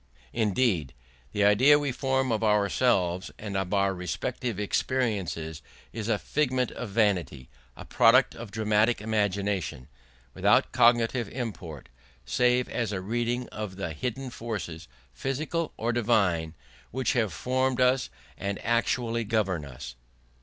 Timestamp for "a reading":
12.91-13.47